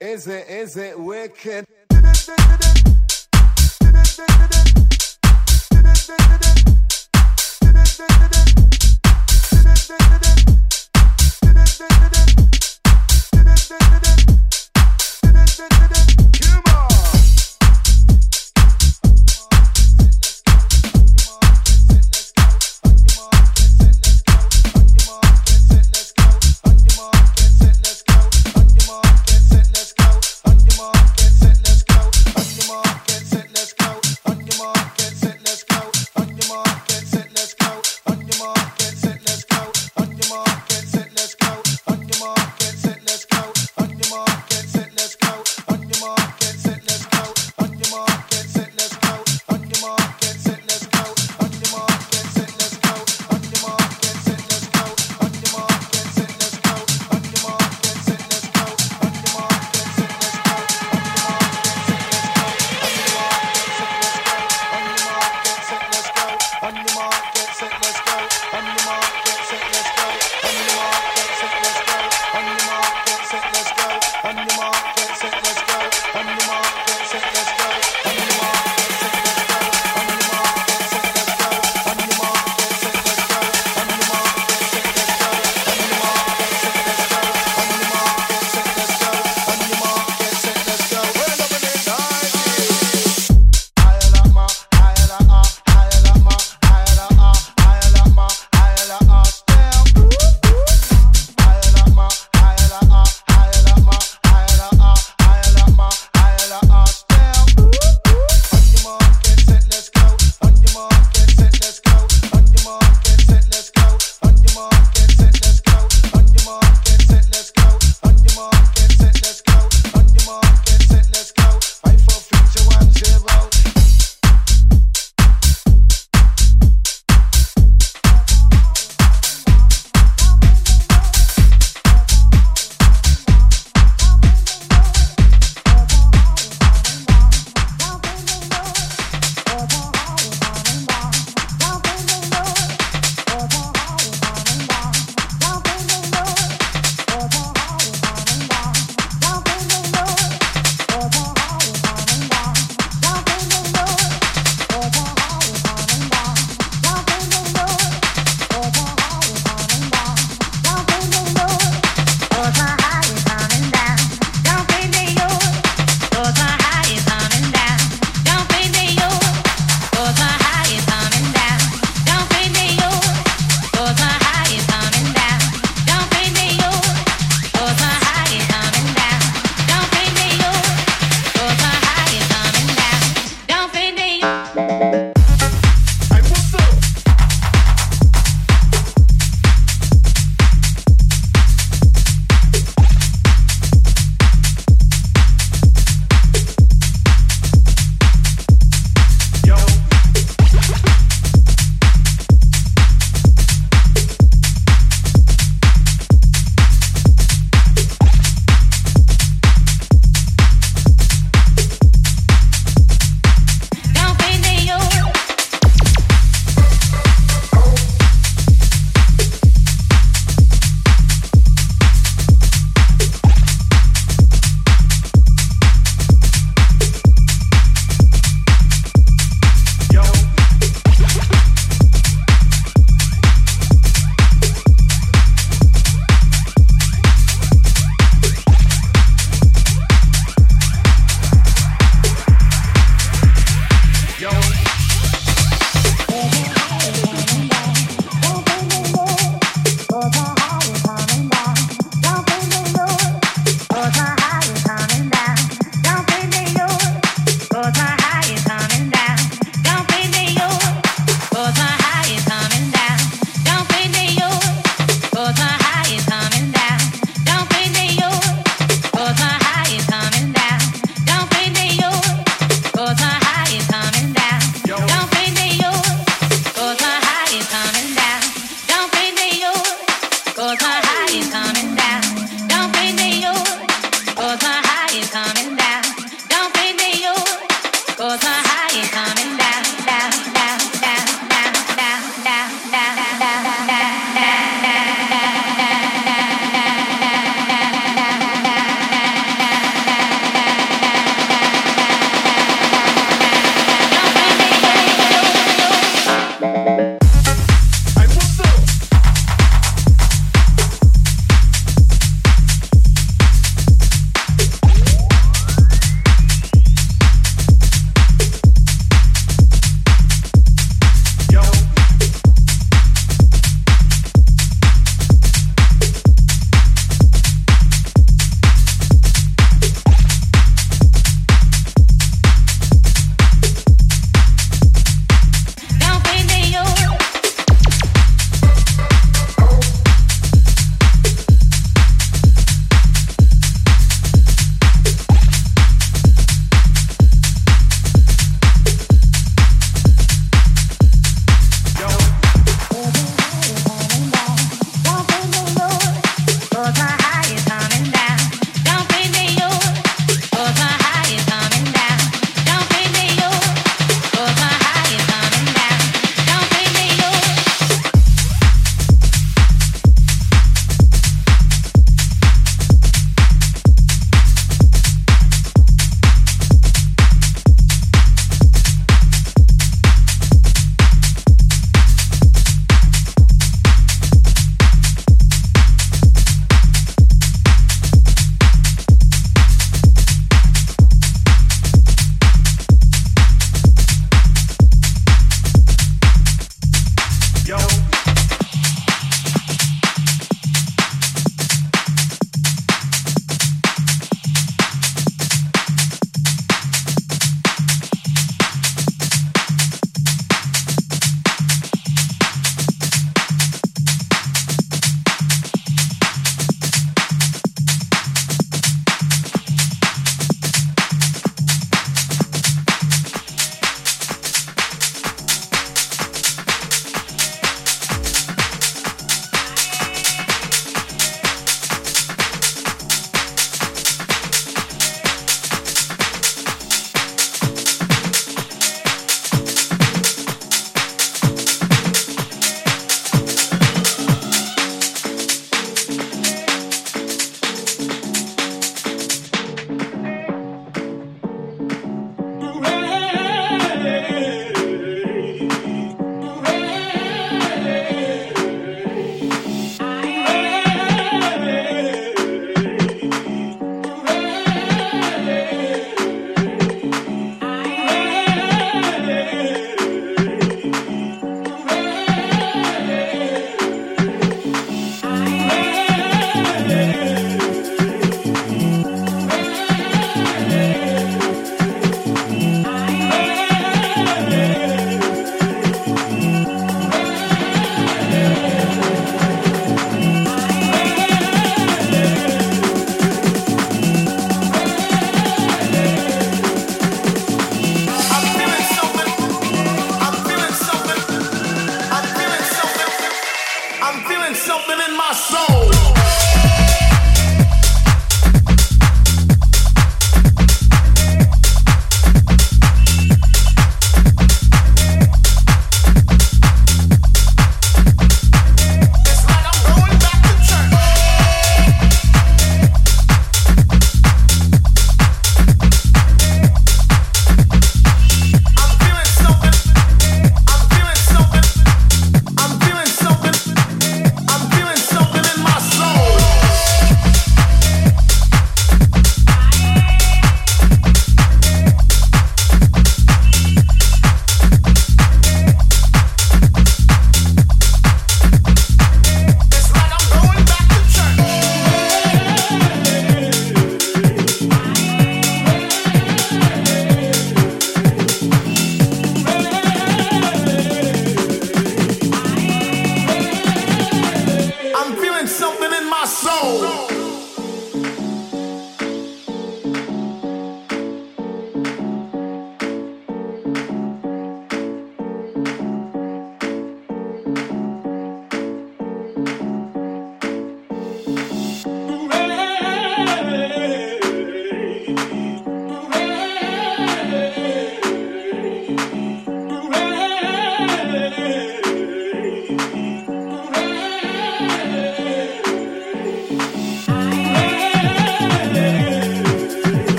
On 0.00 0.76
it 0.76 0.98
mark, 0.98 1.85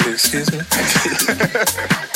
Excuse 0.00 0.50
me. 0.52 2.10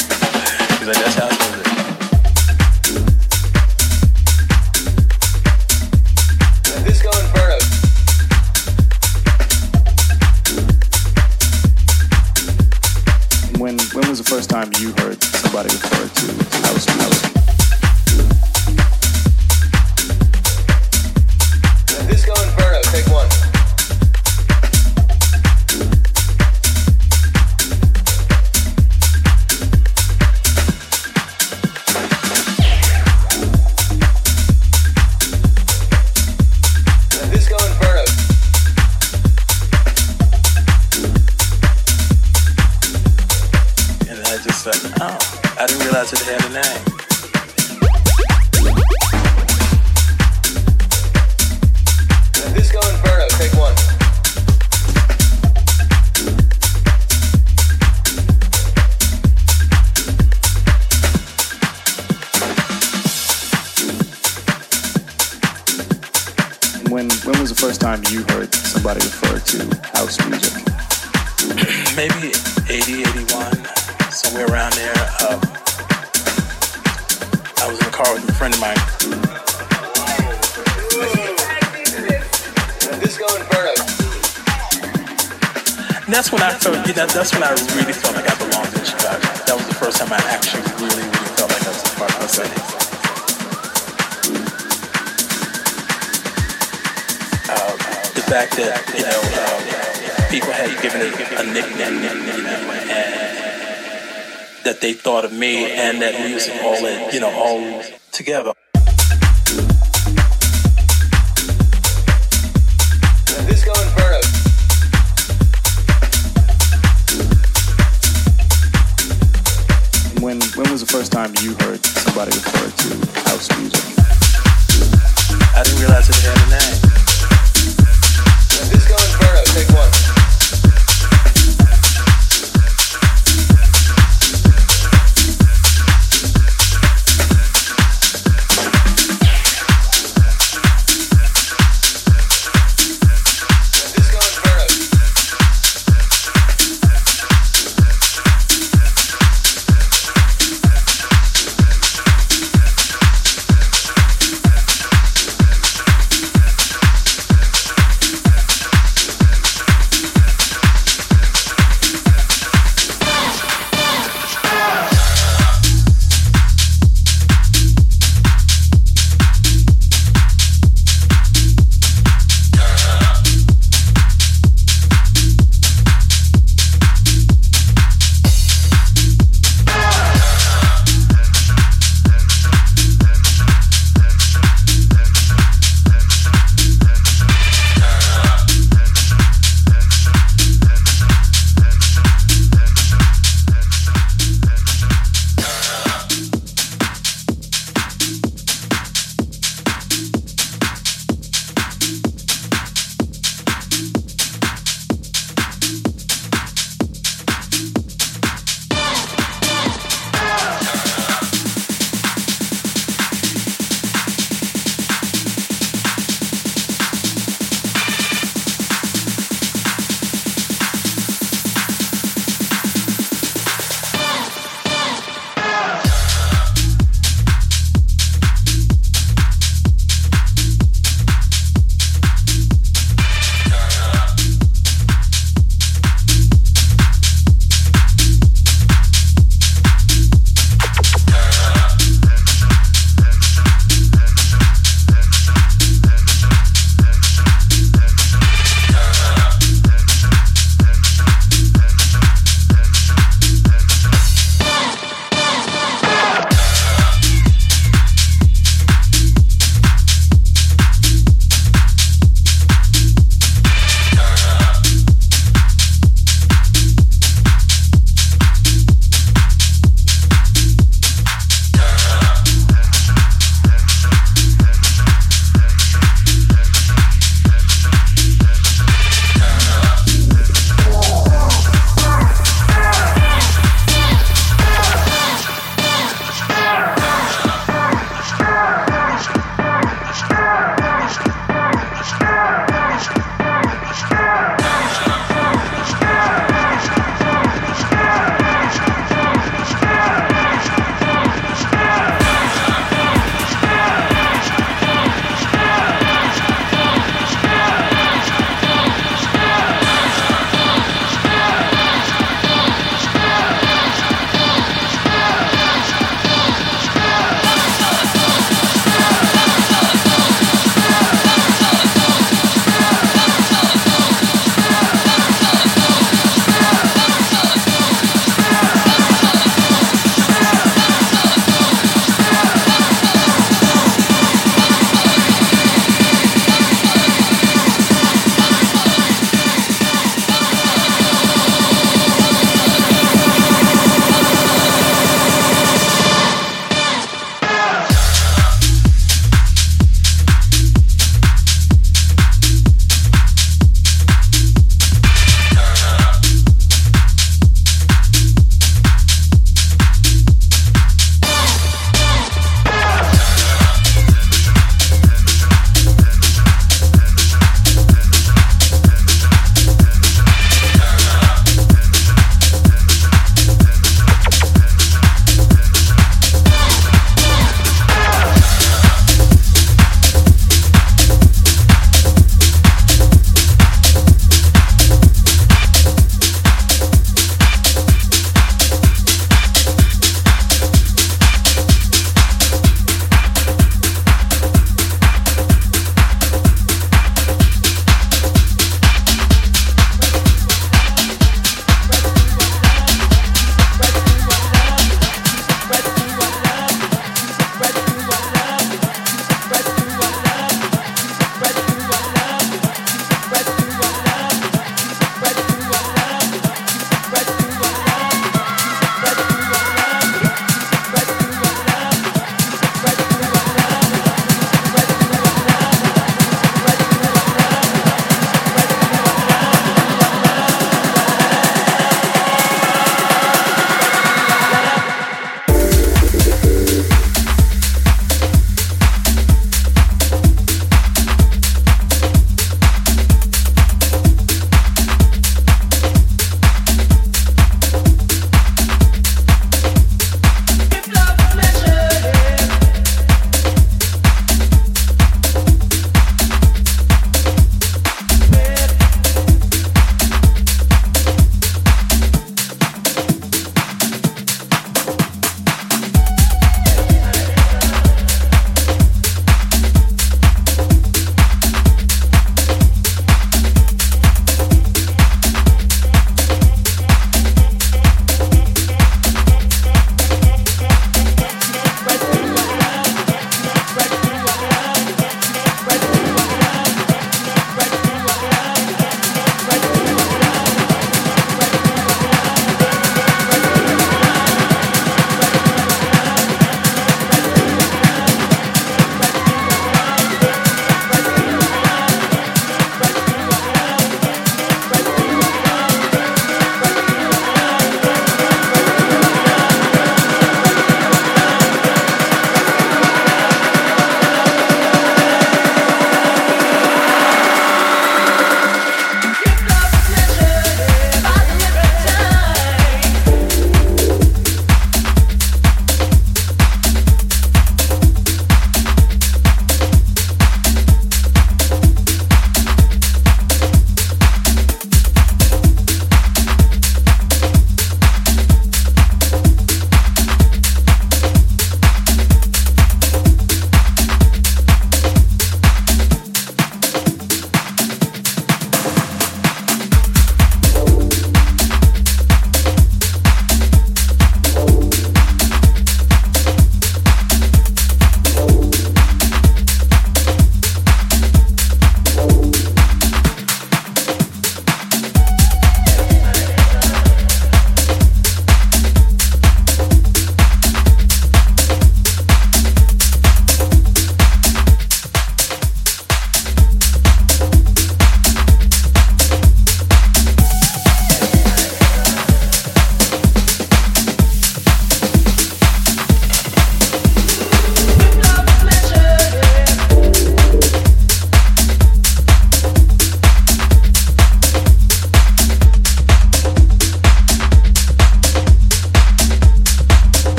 of 105.24 105.32
me 105.32 105.70
and 105.70 106.02
that 106.02 106.20
music 106.28 106.54
all 106.62 106.84
in, 106.84 107.12
you 107.12 107.20
know, 107.20 107.30
all 107.30 107.82
together. 108.12 108.52